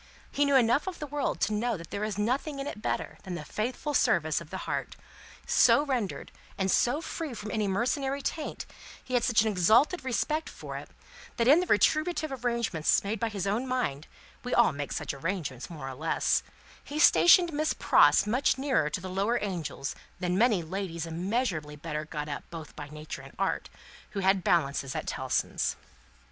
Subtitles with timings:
[0.31, 3.19] He knew enough of the world to know that there is nothing in it better
[3.21, 4.95] than the faithful service of the heart;
[5.45, 8.65] so rendered and so free from any mercenary taint,
[9.03, 10.89] he had such an exalted respect for it,
[11.37, 14.07] that in the retributive arrangements made by his own mind
[14.43, 16.41] we all make such arrangements, more or less
[16.83, 22.05] he stationed Miss Pross much nearer to the lower Angels than many ladies immeasurably better
[22.05, 23.69] got up both by Nature and Art,
[24.13, 25.75] who had balances at Tellson's.